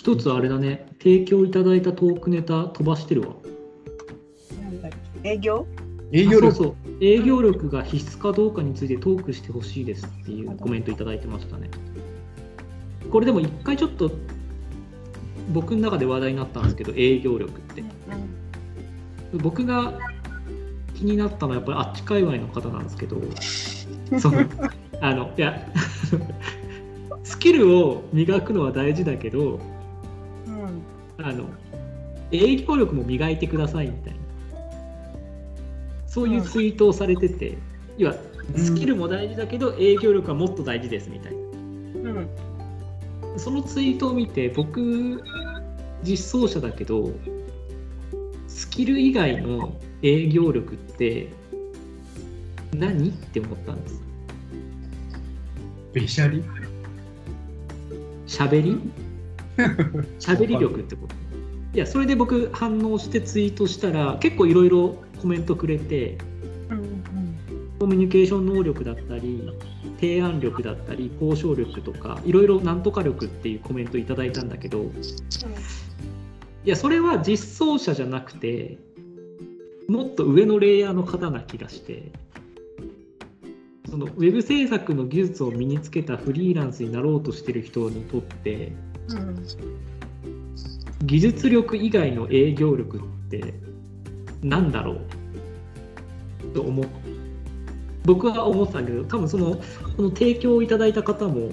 [0.00, 3.34] 一つあれだね、提供いただいたトークネタ飛ばしてるわ。
[4.62, 4.92] なんだっ
[5.22, 5.28] け？
[5.28, 5.66] 営業？
[6.10, 6.46] 営業力。
[6.46, 7.04] あそうそう。
[7.04, 11.68] 営業力が必須かどうかについてトークしてほしいですっていうコメントいただいてましたね。
[13.10, 14.10] これでも一回ちょっと
[15.52, 17.84] 僕の中で話題になったんですけど、営業力って。
[19.34, 19.98] 僕が
[20.94, 23.20] 気になったのはやっぱりあっち界隈の方なんですけど、
[24.18, 24.46] その
[25.02, 25.70] あのいや
[27.22, 29.79] スキルを磨くのは大事だけど、うん
[31.22, 31.48] あの
[32.32, 34.20] 営業力も磨いてくださいみたいな。
[36.06, 37.56] そういうツイートをされてて、
[37.96, 38.16] 要は
[38.56, 41.38] スキルも大事だけど営業力はもっと大事ですみたいな。
[42.10, 43.38] うん。
[43.38, 45.22] そのツイートを見て僕
[46.02, 47.12] 実装者だけど
[48.48, 51.28] スキル以外の営業力って
[52.74, 54.02] 何って思ったんです。
[55.92, 56.42] べしゃり？
[58.26, 58.80] 喋り？
[60.18, 61.14] 喋り力ってこと。
[61.72, 66.18] いやそれで僕反応してツイートしたら結構いろいろコメントくれて
[66.68, 67.00] うん
[67.78, 69.40] コミュニケーション能力だったり
[70.00, 74.88] 提案力だったり交渉力とかいろいろなんとか力っていうコメントいただいたんだけどい
[76.64, 78.78] やそれは実装者じゃなくて
[79.88, 82.12] もっと上のレイヤーの方な気がして
[83.88, 88.72] そのウェブ制作の技術を身につけたフリーランスになろうとしてる人にとって
[89.16, 89.46] うん
[91.06, 93.54] 技術力以外の営業力って
[94.42, 95.00] 何だろう
[96.54, 96.86] と思っ
[98.04, 99.56] 僕は思ってたけど多分その
[99.96, 101.50] この提供をいただいた方も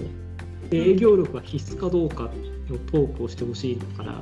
[0.72, 2.30] 営業力が必須かどうか
[2.70, 4.22] のトークをしてほしいから。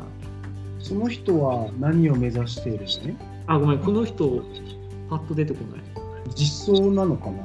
[0.78, 3.18] その人は何を目指しているのね？
[3.48, 4.44] あごめんこの人
[5.10, 5.82] パッと出てこない。
[6.36, 7.38] 実装なのかな？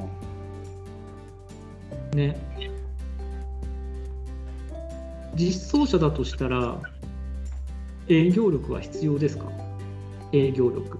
[2.19, 2.39] ね
[5.37, 6.79] 実装者だとしたら
[8.09, 9.45] 営業力は必要ですか？
[10.33, 10.99] 営業力。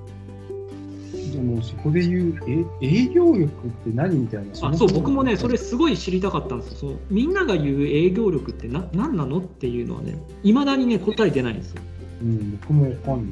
[1.33, 6.77] でもそこで言うえ営業力って何みたいなあそう僕もねそれすごい知りたかったんですよ。
[6.79, 11.83] そうみんなが言う営業力ってな何なのっていうのはねいまだにね答え出ないんですよ。
[12.23, 13.31] うん僕もわかんな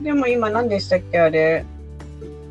[0.00, 0.04] い。
[0.04, 1.64] でも今何でしたっけあれ？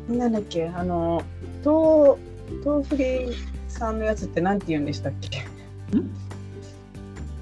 [0.08, 0.68] なんだっけ？
[0.68, 1.22] あの
[1.60, 2.16] 東
[2.62, 3.34] 東フリー
[3.68, 5.44] さんのやつってなんて言うんでしたっけ？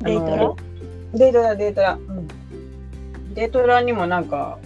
[0.03, 0.55] デートラ
[1.19, 2.29] デートラデートラ、うん、
[3.35, 4.59] デートラにもなんか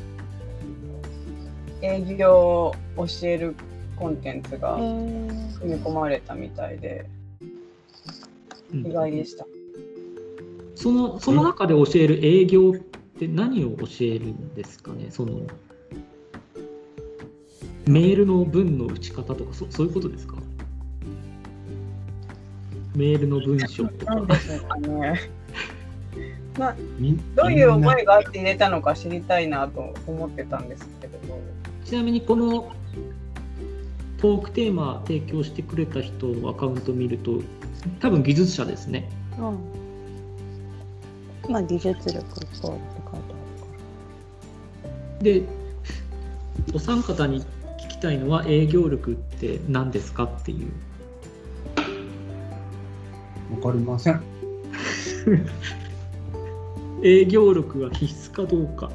[1.83, 3.57] 営業を教える
[3.97, 7.07] コンテンツが組み込まれたみたいで
[8.73, 8.87] うん。
[8.87, 9.47] 意外でした。
[10.75, 12.75] そのその中で教える営業っ
[13.19, 15.07] て何を教えるんですかね？
[15.11, 15.41] その
[17.87, 20.37] メールの文の打ち方とかそそういうことですか？
[22.95, 24.15] メールの文章とか
[24.81, 25.21] ね。
[26.59, 31.41] なみどういう思いがあって入れたのか知りたいなと思ってたんですけれど。
[31.85, 32.73] ちなみにこの
[34.19, 37.43] トークテーマ提供してくれた人のアカウントを見ると
[38.01, 39.59] 多分技術者ですねうん。
[41.53, 42.79] まあ技術力って書いて
[45.21, 45.43] あで
[46.73, 47.43] お三方に
[47.83, 50.73] 聞きたいのは営業力って何ですかっていうわ
[53.57, 54.21] かりません。
[57.03, 58.87] 営業力が必須かどうか。
[58.89, 58.93] る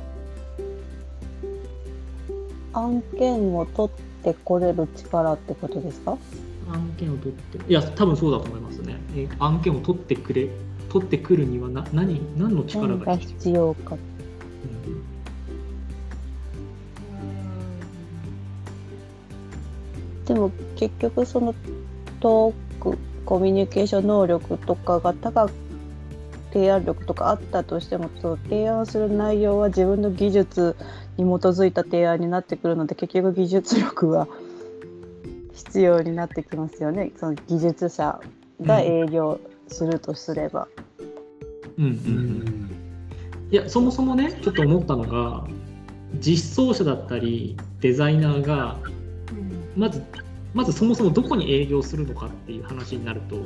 [2.73, 6.17] 案件を取ってこれる力ってことですか？
[6.71, 7.59] 案件を取って。
[7.69, 8.95] いや多分そうだと思いますね。
[9.15, 10.49] え案件を取ってくれ
[10.89, 13.73] 取ってくるにはな何何の力何がが必要？
[13.73, 13.95] 必要か。
[13.95, 13.99] うん。
[20.25, 21.55] でも結局その
[22.19, 22.97] トーク
[23.29, 25.53] コミュニケーション能力とかが高く
[26.51, 30.75] 提案力とかあったとしてもそう提案する内容は自分の技術
[31.15, 34.27] に基づいた提案になってくるので結局技術力は
[35.53, 37.11] 必要になってきますよね。
[37.17, 38.19] その技術者
[38.63, 40.67] が営業するとすれば。
[41.77, 42.71] うんうん
[43.51, 45.45] いやそもそもねちょっと思ったのが
[46.19, 48.77] 実装者だったりデザイナーが
[49.75, 50.03] まず
[50.53, 53.37] まずそもそもどこに営業するのかっていう話になると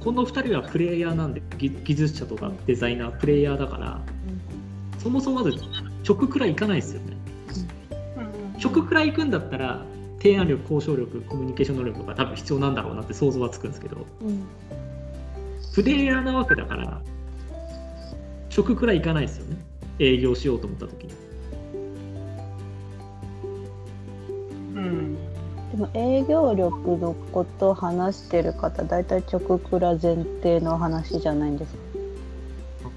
[0.00, 4.00] この2人はプレイヤーなんで技技術者とかデザイナープレイヤーだから
[4.98, 5.58] そもそもまず
[6.06, 7.16] 直くらい行かないですよね。
[8.62, 9.84] 直くらい行くんだったら
[10.18, 14.44] 提案力交渉力コミュニケーション能力とか多分必要なんだろうなって想像はつくんですけどうん。
[15.74, 17.00] プレイヤーなわけだから
[18.56, 19.56] 直くらい行かないですよね。
[19.98, 21.12] 営業しようと思った時に。
[24.74, 25.21] うん
[25.72, 31.78] でも営業力のことを話してる方大体直くら前提の話じゃないんですか？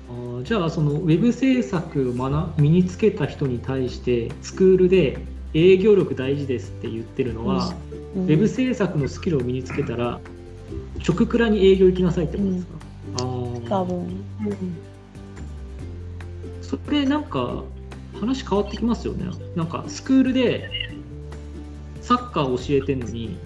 [0.10, 5.18] ーじゃあそのウェブ制作を学身につけた人に対してスクールで
[5.54, 7.74] 営業力大事ですって言ってるのは、
[8.16, 8.24] うん。
[8.26, 10.20] ウェブ制作のスキルを身につけたら
[11.08, 12.72] 直クラに営業行きなさいってことですか、
[13.16, 13.70] あー。
[13.70, 13.98] 多分。
[13.98, 14.16] うん
[16.62, 17.64] それなんか
[18.20, 19.26] 話変わってきますよね。
[19.56, 20.85] なんかスクールで
[22.06, 23.38] サッカー教えてんのに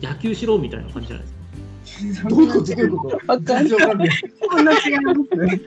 [0.00, 3.16] 野球しろみたいな感じじゃないですかどういうことどういうこと？
[3.16, 4.08] わかん全然わかんない。
[4.48, 5.60] こんな違いますね。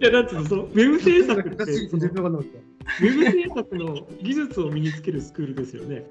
[0.00, 6.04] いやだってそのウェブ制作って全そのウェブ制作の技術を身につけるスクールですよね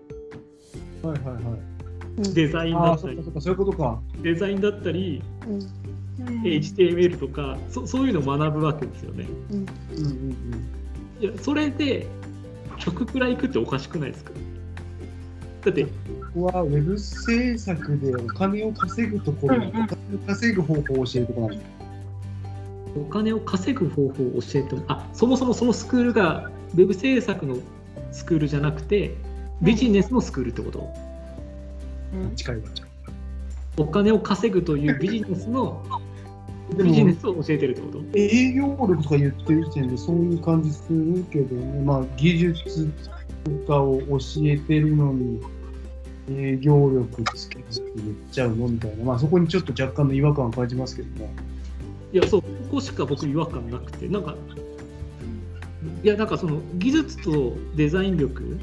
[1.03, 1.09] た。
[1.09, 2.33] はいはいはい。
[2.33, 4.01] デザインああ、だったりそっかそっか、そういうことか。
[4.24, 9.65] デザインだったりうん、HTML とかそそういうのを学ぶわけですよねうん、うん
[10.06, 10.69] うん
[11.21, 12.07] いやそれで
[12.86, 14.31] 直くらい行くっておかしくないですか？
[15.64, 15.90] だってうん。
[15.90, 15.94] こ
[16.34, 21.70] こはウェブ制作でお金を稼ぐところ、うんうんお金を稼ぐ方法を教えるところなんです。
[22.96, 27.58] お金を稼ぐ方法を教えてもあそもそもそのスクールがウェブ制作の
[28.12, 29.16] スクールじゃなくて
[29.62, 30.92] ビジネスのスクールってこと、
[32.36, 32.62] 近いわ。
[33.78, 35.84] お金を稼ぐというビジネスの
[36.76, 38.18] でビジネも、スを教えてるってこと？
[38.18, 43.12] 営業力とか言ってる時点でそういう感じするけどね、まあ、技術と
[43.68, 45.39] かを教えてるのに、
[46.31, 51.33] 営業力つけるって言っちゃうのみたいな、まあ、そこにちょっと若干の違和感を感じますけどね。
[52.12, 54.07] いやそうここしか僕違和感なくて。
[54.07, 54.36] なんか
[56.03, 58.57] いやなんかその技術とデザイン力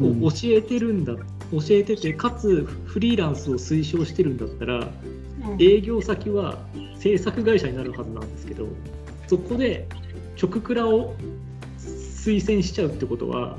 [0.00, 4.88] を教えてるんだ、教えててかつフリーランスを推奨してるんだったら
[5.58, 6.58] 営業先は
[6.98, 8.66] 制作会社になるはずなんですけど
[9.28, 9.86] そこで
[10.40, 11.14] 直クラを
[11.78, 13.56] 推薦しちゃうってことは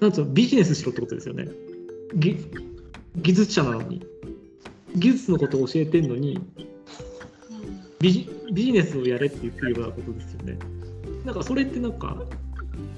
[0.00, 1.48] ななんつうのビジネスしろってことですよね。
[2.14, 2.36] ぎ
[3.16, 4.04] 技術者なのに。
[4.96, 6.40] 技術のことを教えてるのに
[8.00, 10.58] ビジビジネスをやれって言ってるようなことですよね。
[11.24, 12.16] なんかそれってなんか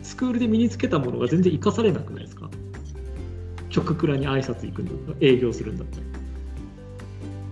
[0.03, 2.49] スクールで身につけたものが全然生かされなくないですか？
[3.75, 6.03] 直クラに挨拶行くんだったら営業するんだったら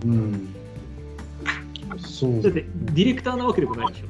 [0.05, 0.55] うん。
[1.99, 2.41] そう。
[2.41, 4.03] だってディレクターなわけでもないでし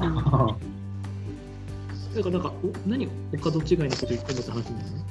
[0.00, 0.56] ょ
[2.16, 5.04] だからなんかお何お門違いなこと言ってんのって話になるね。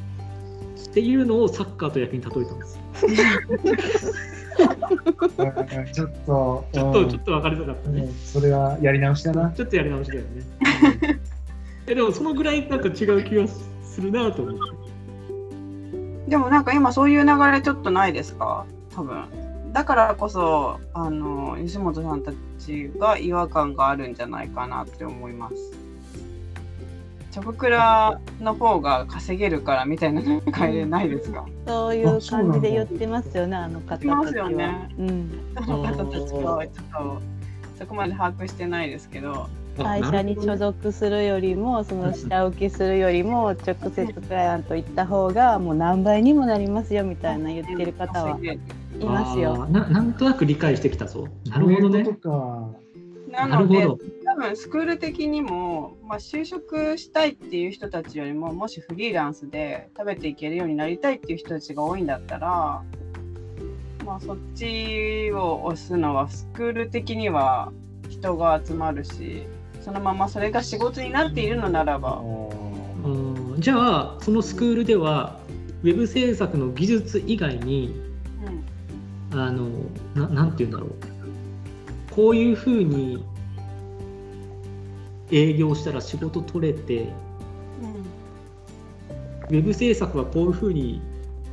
[0.83, 2.79] っていうのをサッカーと野球に例えたんです。
[5.93, 7.09] ちょっと、 ちょっと、うん。
[7.09, 8.13] ちょっと分かりづらかったね、うん。
[8.13, 9.51] それはやり直しだな。
[9.51, 10.27] ちょっとやり直しだよね。
[11.87, 16.29] えでもそのぐらいなんか違う気がするなと思って。
[16.29, 18.65] でもなんか今そういう流れちょっとないですか？
[18.95, 19.25] 多分。
[19.73, 25.55] だからこそあの吉本さんたちが違和感があるんじゃないかなって思います。
[27.35, 30.41] チョコクラの方が稼げるからみたいな流
[30.73, 31.45] れないですか？
[31.67, 34.23] そういう感じで言ってますよね、あの方たちは。
[34.23, 34.95] 言ってますよね。
[34.97, 35.31] うん、
[35.65, 36.65] その方たちは。
[36.65, 37.21] ちょっと
[37.77, 39.49] そこまで把握してないですけど。
[39.77, 48.57] 会社に所属するよりも、その下請けするよりも、直接クライアント行った方が、もう何倍にもなりますよみたいな言ってる方はい
[49.03, 49.67] ますよ。
[49.67, 51.27] ななんとなく理解してきたぞ。
[51.49, 52.05] なるほどね。
[53.29, 53.99] なるほど
[54.35, 62.83] 多分スクール的にも、まあ、就職したいっていう人たちよりももしフリーランスで食べていけるようになりたいっていう人たちが多いんだったら、
[64.05, 67.71] まあ、そっちを押すのはスクール的には
[68.09, 69.43] 人が集まるし
[69.79, 72.21] そのままそれが仕事になっているのならば、
[73.05, 75.39] うんじゃあそのスクールでは
[75.83, 77.95] ウェブ制作の技術以外に
[79.31, 79.39] うん。
[79.39, 79.69] あの
[80.13, 80.91] ななんて言うんだろう。
[82.11, 83.23] こういうふうに
[85.31, 87.09] 営業したら仕事取れて
[89.49, 91.01] ウェブ制作はこういうふうに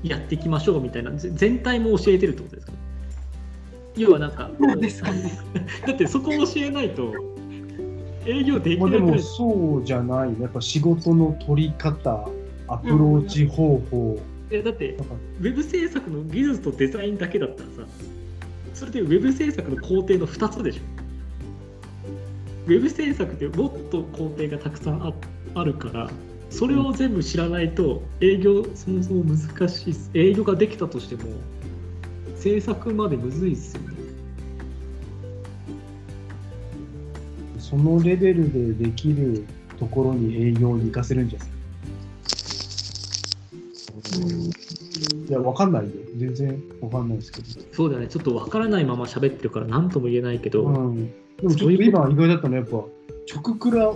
[0.02, 2.72] やっていきましょうみたいなぜ全体も教えてるってことですか？
[3.96, 5.30] 要はなんかなんですかね。
[5.86, 7.12] だってそこを教えないと
[8.24, 10.36] 営業できまあ、でもそうじゃないね。
[10.42, 12.28] やっぱ仕事の取り方、
[12.68, 14.18] アプローチ方法。
[14.50, 14.96] えだって
[15.40, 17.90] ウェブ制作の技術とデザインだけだったらさ
[18.74, 20.80] それでウェブ制作の工程の2つでしょ
[22.66, 25.12] ウェブ制作ってもっと工程がたくさんあ
[25.54, 26.10] あるから
[26.50, 31.22] それを全部知らないと営業そもそも難しい営業ができたとしても
[32.36, 33.88] 制作までむずいっすよね
[37.58, 39.44] そのレベルでできる
[39.78, 41.48] ところに営業に行かせるんじゃない？
[45.28, 45.90] いや、わかんないよ。
[46.18, 47.46] 全然わかんないですけど。
[47.72, 51.10] そうだねちょっとわからないまま喋ってるから何とも言えないけど、うん。
[51.42, 52.76] でもちょっと今意外だったのはやっぱ、
[53.34, 53.92] 直クラ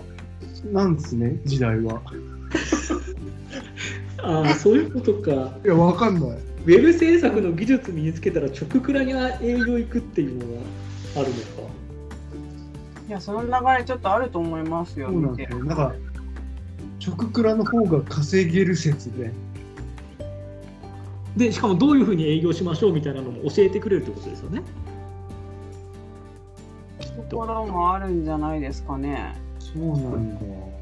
[0.72, 2.02] なんですね、時代は。
[4.18, 6.30] ああそういうことかいや、わかんない。
[6.30, 10.62] ウェブ制作の技術身につけたら直クラに営業行くっていうのは
[11.16, 11.40] あるのか？
[13.08, 13.48] いやその流
[13.78, 15.64] れちょっとあると思いますよそうなん見てですよ。
[15.64, 15.94] なんか、
[17.06, 19.30] 直クラの方が稼げる説で。
[21.36, 24.62] でしかもどういうふうに営業しましょうみたいなのも教えてくれるってことですよね
[27.28, 29.34] ところもあるんじゃないですかね。
[29.58, 30.40] そうなんだ。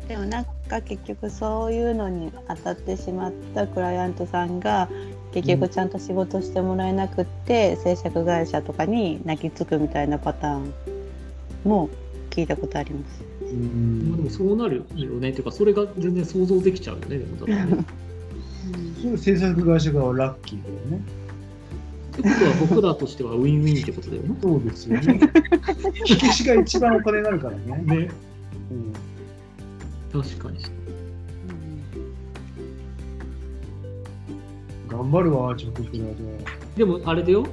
[0.08, 4.88] でもなんか結局そういうのに当たってしまったクライアントさんが
[5.32, 10.72] 結局ちゃんと仕事してもらえなくって、制作会社とかに泣きつくみたいなパターン
[11.64, 11.88] も
[12.30, 13.24] 聞いたことあります。
[13.42, 14.24] うまあ、でん。
[14.24, 17.84] もそうなるよねっていうかそれが全然想像できちゃうよねでもだね
[19.18, 21.23] 制作会社側はラッキーだよね。
[22.14, 24.36] ってことは僕らとしてはウィンウィンってことだよね。
[24.40, 25.20] そうですよね。
[26.04, 27.82] 火消しが一番お金になるからね。
[27.82, 28.10] ね。
[28.70, 30.58] うん、確かに。
[34.88, 36.14] 頑張るわ、直クラで。
[36.76, 37.46] でもあれだよ。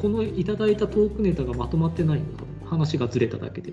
[0.00, 3.72] このいただいたトークネタがまとまってないんだ話がずれただけで。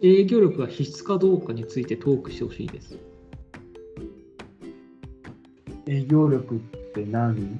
[0.00, 2.96] 営業力が必須かどうかについてトークしてほしいです。
[5.86, 7.58] 営業力って何？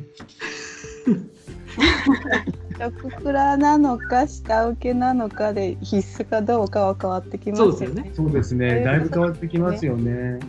[2.79, 2.91] 直
[3.23, 7.77] クラなのか下請けなのかで必須かどうかは変わってきますよね。
[7.77, 8.85] そうですよねそうですね。
[8.85, 10.41] だいぶ変わってきますよね。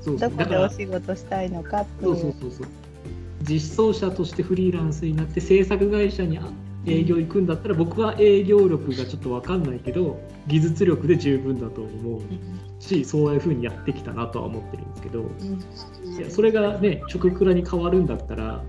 [0.00, 2.34] そうどこでお仕事したいのかっていそうそうう。
[2.40, 2.66] そうそう
[3.42, 6.38] 実装者としてフリーランスになって制作会社に
[6.86, 15.30] 営業行くんだったら僕は営業力がちょっと分かんないけど技術力で十分だと思うしそういうふうにやってきたなとは思ってるんですけど
[16.18, 18.62] いやそれがね直クラに変わるんだったら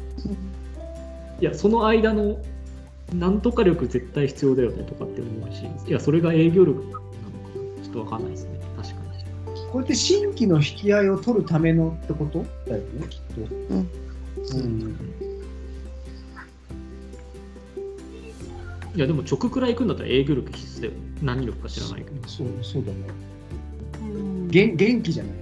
[1.41, 2.37] いやその間の
[3.13, 6.99] なんとか力絶対必要だよねとかって思うしいやそれが営業力なのか
[7.83, 9.05] ちょっと分かんないですね確かに。
[9.71, 13.41] これって新規の引き合いを取るためのってことだよね、きっと。
[13.73, 13.89] うん
[14.53, 15.24] うん。
[18.95, 22.27] いやでも直クラ行くんだったら営業力必須だよね何力か知らないけど。
[22.27, 22.97] そう、そうだね。
[23.99, 25.33] うん元元気じゃない？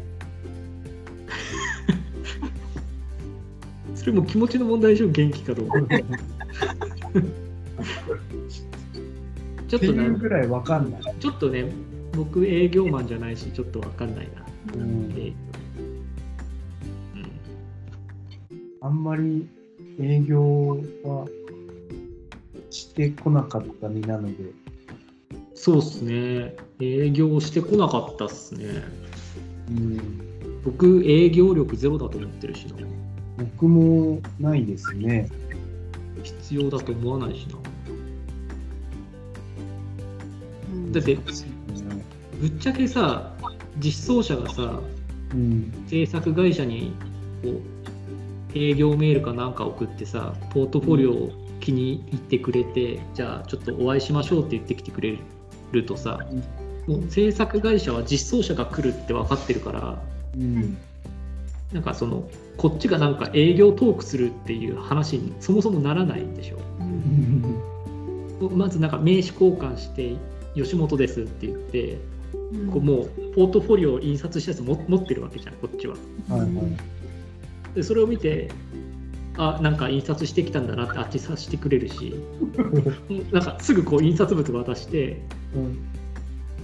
[3.96, 5.08] それも気持ちの問題でしょ？
[5.10, 5.78] 元気かどうか。
[9.68, 11.02] ちょっとねぐらいわかんない。
[11.20, 11.72] ちょっとね
[12.16, 14.44] 僕営業マンじゃないしちょっと分かんないな。
[14.74, 15.36] うん営業
[17.16, 17.32] うん
[18.82, 19.48] あんまり
[20.00, 21.28] 営業は
[22.94, 24.52] してこなかった身なので、
[25.56, 26.56] そうっすね。
[26.80, 28.84] 営業してこなかったっすね。
[29.70, 32.76] うん、僕営業力ゼロだと思ってるしな。
[33.38, 35.28] 僕もないですね。
[36.22, 37.58] 必要だと思わないしな。
[40.72, 40.92] うん。
[40.92, 43.34] だってぶっちゃけさ
[43.80, 44.80] 実装者がさ
[45.34, 46.94] うん、制作会社に
[47.42, 55.18] こう営業メールかなんか送ってさポートフォリオを気に入ってくれて、じゃあちょっとお会いしましょうって言ってきてくれ
[55.72, 56.20] るとさ、
[56.88, 59.98] もう制作会社は実装者が来るって分かってるから
[60.36, 60.78] うん、
[61.72, 62.28] なんかその
[62.58, 66.60] こっちがなんか営業トークするっていう話にそもそもならないんでしょ。
[68.50, 70.16] まずなんか名刺交換して
[70.56, 71.98] 吉本ですって言って、
[72.72, 75.96] こうもうポートフォリオを印刷したやつも持ってるわけじゃんこっちは。
[76.30, 76.52] はいはい。
[77.76, 78.52] でそれを見て
[79.38, 82.14] あなんか印刷してきたんだなってあっちさせてくれるし。
[83.32, 85.22] なんかすぐこう印刷物渡して
[85.56, 85.78] うん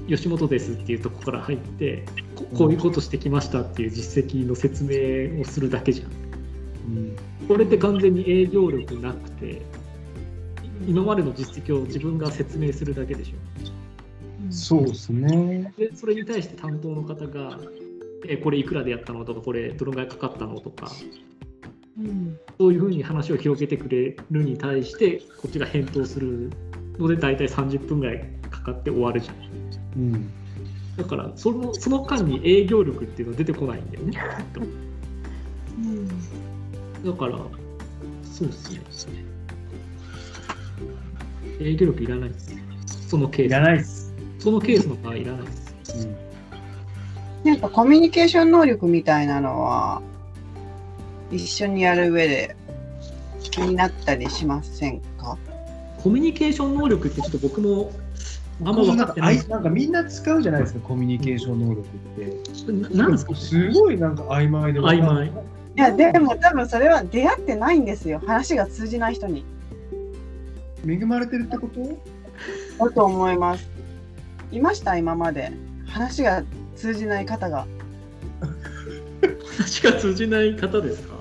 [0.07, 2.03] 吉本ですっていうとこから入って
[2.35, 6.07] ここういうことしてきましたっていう実績の説明をするだけじゃん。
[6.97, 7.47] うん。
[7.47, 9.61] これって完全に営業力なくて
[10.87, 14.51] 今までの実績を自分が説明するだけでしょ。
[14.51, 15.71] そうですね。
[15.77, 17.59] でそれに対して担当の方が
[18.27, 19.25] えこれいくらでやったの？
[19.25, 20.59] とかこれどのぐらいかかったの？
[20.59, 21.38] とかうん
[22.57, 26.49] そういうふうに話を広げてくれるに対してこっちが返答する
[26.97, 29.35] ので大体30分ぐらいかかって終わるじゃん。
[29.95, 30.31] うん。
[30.97, 34.11] だからそのその間に営業力っていうのは出てこないんだよね。
[34.11, 34.19] きっ
[37.03, 37.11] と。
[37.11, 37.37] だから
[38.23, 38.79] そうっすね。
[41.61, 42.55] 営業力いらないです
[43.07, 44.13] そのケいらーないっす。
[44.37, 46.07] スそのケースの場合いらないです。
[46.07, 46.15] うん。
[47.43, 50.01] なんかコミュニケーション能力みたいなのは
[51.31, 52.55] 一緒にやる上で
[53.41, 55.37] 気になったりしませんか？
[56.01, 57.91] コミュニケーション能力ってちょっと僕も
[58.61, 59.47] あんま分かってない。
[59.47, 62.71] なんかみんな使うじゃないですか、コミュニケーション能力って。
[62.71, 64.79] ななんですかすごいなんか曖昧で。
[64.79, 65.27] 曖昧。
[65.27, 65.31] い
[65.81, 68.21] やでも多分それは出会ってないんですよ。
[68.25, 69.45] 話が通じない人に。
[70.87, 72.85] 恵まれてるってこと？
[72.85, 73.69] だと思います。
[74.51, 74.97] いました？
[74.97, 75.51] 今まで。
[75.85, 76.43] 話が
[76.75, 77.65] 通じない方が。
[79.57, 81.18] 話が通じない方ですか？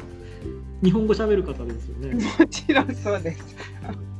[0.83, 2.15] 日本語喋る方ですよね。
[2.15, 3.57] もちろんそうです。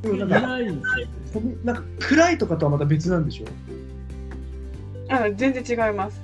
[0.01, 0.85] でもなんかないんで
[1.27, 3.45] すよなんか暗いとかとはまた別なんでしょ
[5.09, 6.21] あ全然違います。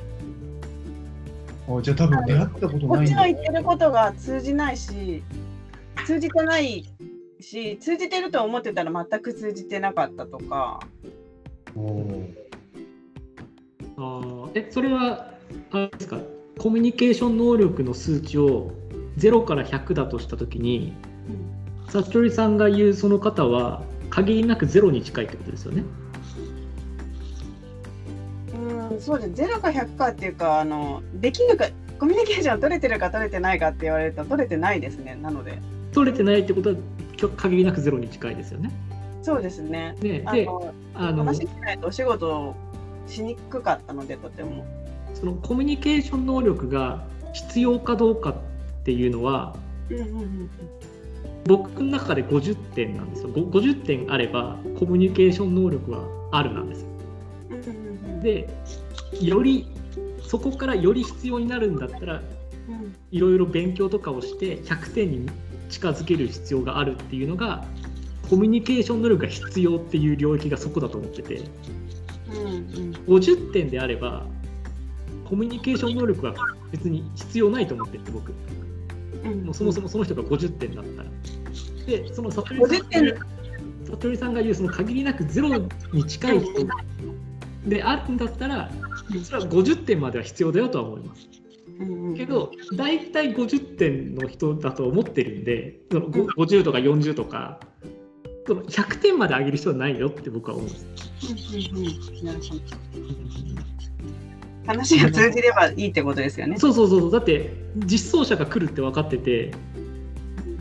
[1.68, 5.24] あじゃあ多分出会ったことこっちないんだの言ってることが通じないし、
[6.06, 6.86] 通じてない
[7.40, 10.80] し、通じてると思ってたら全く通じてなかったとか、
[11.76, 15.34] あーえそれは
[15.72, 16.20] あれですか？
[16.60, 18.72] コミュニケーション能力の数値を
[19.18, 20.94] 0から100だとしたときに
[21.90, 25.84] さちょりさんが言うその方は限りなくゼロに近いってことですよね。
[28.54, 29.42] うん、そうです。
[29.42, 31.68] 0か100かっていうか、あのできるか、
[32.00, 35.18] コミュニケーション取れてるか取れてないかって言われると、取れてないですね。
[35.22, 35.60] なので、
[35.92, 36.76] 取れてないってことは
[37.36, 38.72] 限りなくゼロに近いですよね。
[39.22, 39.96] そうですね。
[40.00, 42.56] でであのあの話しないとお仕事
[43.08, 44.66] しにくかったので、とても。
[45.14, 48.36] そのコミュニケーション能力が必要かどうかっ
[48.86, 49.56] ていうのは
[49.90, 50.50] うんうんうん
[51.46, 53.30] 僕の中で50点なんですよ。
[53.30, 56.00] ご50点あればコミュニケーション能力は
[56.32, 56.88] あるなんですよ。
[57.50, 58.50] うんうんうんで
[59.22, 59.68] より
[60.26, 62.16] そこからより必要になるんだったら
[62.68, 62.96] うん。
[63.12, 65.30] いろいろ勉強とかをして100点に
[65.70, 67.64] 近づける必要があるっていうのが
[68.30, 71.42] コミュニケーション能力が必要っていう領域がそこだと思ってて。
[72.32, 72.92] うんうん。
[73.08, 74.26] 50点であれば
[75.30, 76.34] コミュニケーション能力は
[76.72, 78.32] 別に必要ないと思ってる僕。
[78.32, 78.65] うん
[79.30, 81.04] もうそもそもその人が50点だった。
[81.04, 81.10] ら
[81.86, 83.16] でその悟りさん50点
[83.86, 85.50] 悟りさんが言うその限りなくゼロ
[85.94, 86.40] に近い。
[86.40, 86.68] 人
[87.66, 88.70] であるんだったら
[89.24, 91.30] それは50点までは必要だよとは思います。
[92.16, 97.60] けど大体50点の人だと思ってるんでそのご50とか40とか
[98.48, 100.86] その100点まで上げる必要はないよって僕は思うんです。
[104.66, 106.58] 話が通じればいいってことですよね。
[106.58, 109.52] そうそうそうそうだって実装者が来るって分かってて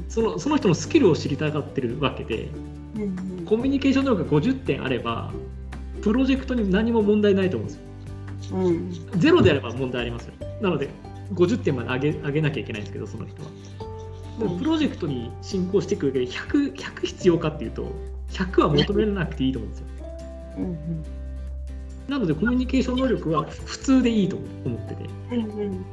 [0.09, 2.49] そのその人のスキルを知りたがってるわけで
[2.97, 3.07] うんう
[3.43, 5.33] んコミュニケーション能力が50点あれば
[6.03, 7.79] プロジェクトに何も問題ないと思うんで
[8.43, 8.59] すよ。
[8.59, 10.33] うんゼロであれば問題ありますよ。
[10.61, 10.91] なので
[11.33, 13.49] 50点まで上げ上げなきゃいけないんですけどその人は。
[14.59, 17.93] プロジェクトに進行していく上で 100, 100必要かっていうと
[18.31, 19.87] 100は求めなくていいと思うんですよ。
[20.59, 21.05] うん
[22.09, 25.05] なのでコミュニケーション能力は普通でいいと思ってて。
[25.33, 25.85] うんうん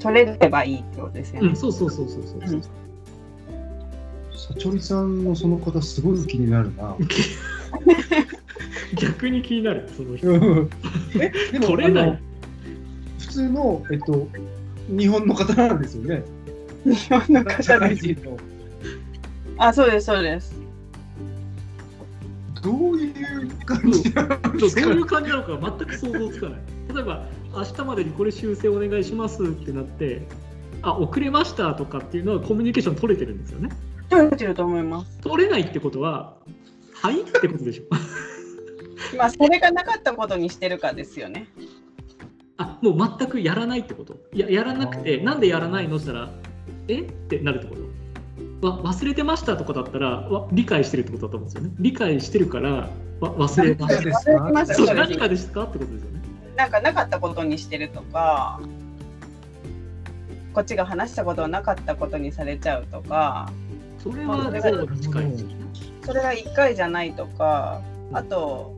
[0.00, 1.56] 取れればいいってことですよねうん、。
[1.56, 2.40] そうそうそうそうそう。
[2.40, 6.96] うんさちょりさんのその方すごい気になるな。
[8.96, 10.68] 逆に気になるその人。
[11.20, 12.18] えでも取れない
[13.18, 14.28] 普通の、えっと、
[14.88, 16.24] 日本の方なんですよね。
[16.84, 18.06] 日本の社方です。
[19.58, 20.54] あ、そうです、そうです。
[22.62, 23.09] どうい
[23.44, 26.60] う感じういう感じなのか全く想像つかない。
[26.94, 30.26] 例えば、明日までにこれ修正お願いしますってなって、
[30.82, 33.70] あ、遅れましたとかっていうのはコミュニケーション取れてるんですよね。
[34.08, 35.18] 取れてると思います。
[35.20, 36.36] 取れないってことは、
[36.94, 37.22] はい？
[37.22, 37.84] ってことでしょ。
[39.16, 41.46] まあ、それがなかったことにしてるかですよね。
[42.56, 44.16] あ、もう全くやらないってこと？
[44.32, 46.32] いや、やらなくて、なんでやらないのって言ったら、
[46.88, 47.00] え？
[47.00, 47.82] ってなるってこと？
[48.60, 51.74] わ忘れてましたとかだったらわ理解してるってことだと思うんですよね。
[51.78, 54.74] 理解してるからわ忘れましたた。
[54.74, 56.20] そう何かですかってことですよね。
[56.56, 58.60] なんかなかったことにしてるとか、
[60.52, 63.50] こっちが話したことをなかったことにされちゃうとか、
[64.02, 64.52] それは
[65.00, 65.34] 近い。
[66.04, 67.80] それが1回じゃないとか、
[68.12, 68.74] あと、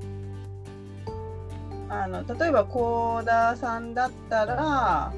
[1.88, 5.12] あの例えば幸田さんだったら、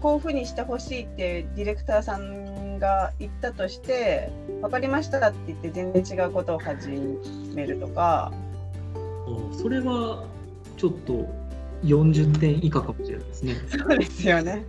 [0.00, 6.88] こういうふうにしてほしいってディレクターさんが言ったとして、分かりましたって言って全然違うことを始
[7.54, 10.24] めるとか、あそれは
[10.76, 11.28] ちょっと
[11.84, 13.54] 40点以下かもしれないですね。
[13.68, 14.64] そうですよね。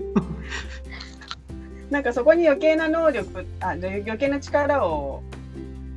[1.90, 5.24] なんかそこに余計な能力あ余計な力を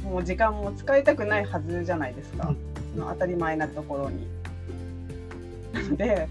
[0.03, 2.55] もう時間も使いたくないはずじゃないですか、
[2.95, 4.27] その当たり前なところに。
[5.73, 6.29] なので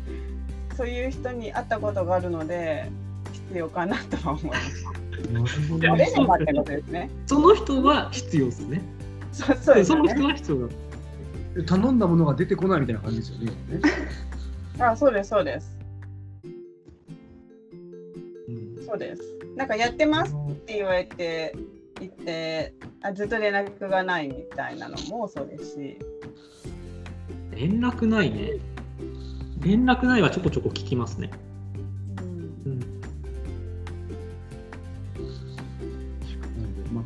[0.76, 2.90] そういう人に会ったことがあるので
[3.50, 5.03] 必要かなとは思います。
[5.32, 7.10] なるほどあねれもってことですね。
[7.26, 8.82] その人は必要ですね。
[9.32, 10.26] そうそうですよその人ね。
[10.26, 10.74] は必要だ。
[11.68, 13.54] 頼んだものが出てこないみたいな感じですよね
[14.80, 15.78] あそうですそうです
[18.48, 19.22] うんそうです。
[19.56, 21.56] なんかやってますって言われて
[22.00, 26.00] 言ってあずっと連絡がないみたいなのもそうですし。
[27.52, 28.54] 連絡ないね。
[29.60, 31.30] 連絡ないはちょこちょこ聞きますね。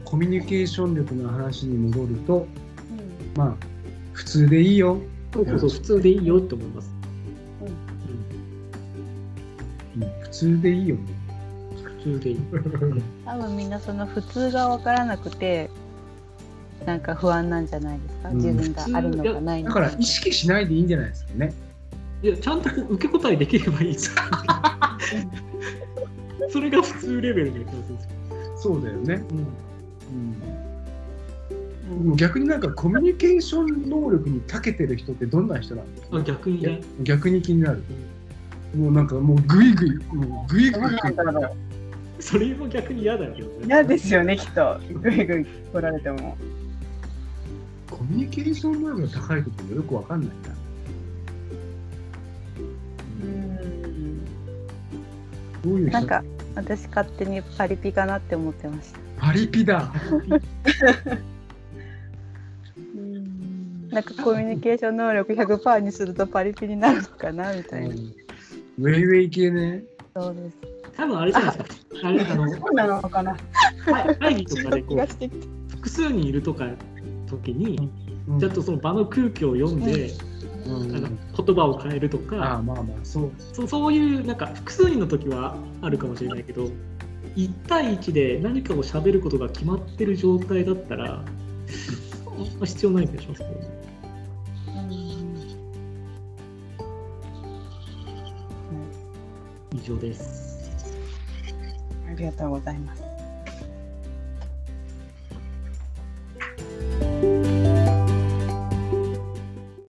[0.10, 2.48] コミュニケーション力の話に戻ると、うん
[3.38, 3.56] まあ、
[4.14, 5.02] 普通でいいよ。
[5.34, 6.90] そうそうそう普通でいいよって思います。
[9.98, 11.02] うん普通でいいよね。
[11.84, 12.40] 普通でいい。
[13.26, 15.70] 多分みんなその普通が分からなくて
[16.86, 21.54] なんか不安なんじゃないですか、うん自分があるのかないのだかから意識しないでいいんじゃないですかね。
[22.24, 24.16] いや、ちゃんと受け答えできればいいです。
[26.50, 28.08] それが普通レベルの気がするんで。
[28.56, 29.16] そうだよね。
[29.32, 29.46] うん
[31.90, 36.18] うん、逆になんかコミュニケーション能力に長けてる人ってどんな人なんですか？
[36.18, 37.84] あ逆にね、逆に気になる。
[38.76, 40.82] もうなんかもうグイグイ、もうグイグイ
[42.20, 43.66] それも逆に嫌だけどね。
[43.66, 44.80] 嫌ですよねきっと。
[45.02, 46.38] ぐいぐい来られても。
[47.90, 50.34] コミュニケーション能力が高い人ってよくわかんないな。
[53.24, 54.26] うん。
[55.64, 55.94] どういう人？
[55.94, 56.24] なんか
[56.56, 59.92] 私勝手にパリピかなって思ってましたパリピだ。
[63.90, 67.96] なんかコミュニケーション能力100%にするとパリピになるのかなみたいな、
[68.80, 69.84] ウェイウェイ系ね。
[70.16, 70.56] そうです
[70.96, 72.08] 多分あれじゃないですか。
[72.08, 73.36] あれあのそうなのかな
[73.86, 76.66] 会会議とかでこう複数人いるとか
[77.30, 77.92] 時に
[78.30, 80.10] うんちゃんとその場の空気を読んで、
[80.66, 81.10] うんなんか
[81.44, 83.32] 言葉を変えるとあか、あまあまあそう。
[83.54, 86.70] そうそういうなんか複数人の時はあるかもしれないけど
[87.38, 91.24] 1対1で何かを喋ることが決まってる状態だったらあん
[92.60, 93.78] ま必要ない気がしますけどね。
[99.72, 100.72] 以上です。
[102.10, 103.07] ありがとうございます